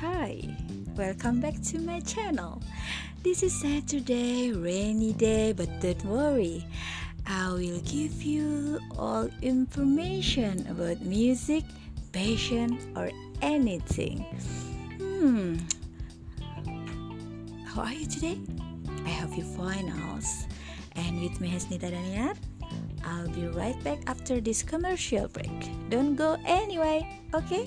Hi, 0.00 0.42
welcome 0.96 1.40
back 1.40 1.54
to 1.70 1.78
my 1.78 2.00
channel. 2.00 2.60
This 3.22 3.42
is 3.42 3.54
Saturday, 3.54 4.50
rainy 4.52 5.12
day, 5.12 5.52
but 5.52 5.68
don't 5.80 6.04
worry. 6.04 6.66
I 7.26 7.52
will 7.52 7.80
give 7.86 8.22
you 8.22 8.80
all 8.98 9.30
information 9.40 10.66
about 10.68 11.00
music, 11.02 11.62
passion, 12.12 12.78
or 12.96 13.10
anything. 13.40 14.26
Hmm. 14.98 15.62
How 17.66 17.82
are 17.82 17.92
you 17.92 18.06
today? 18.06 18.38
I 19.06 19.10
hope 19.10 19.36
you 19.38 19.44
fine 19.44 19.88
us 20.18 20.46
And 20.96 21.22
with 21.22 21.40
me 21.40 21.50
Hasnita 21.50 21.90
Daniar, 21.90 22.34
I'll 23.04 23.28
be 23.28 23.46
right 23.46 23.78
back 23.84 23.98
after 24.06 24.40
this 24.40 24.62
commercial 24.62 25.28
break. 25.28 25.70
Don't 25.90 26.14
go 26.14 26.36
anyway, 26.46 27.06
okay? 27.34 27.66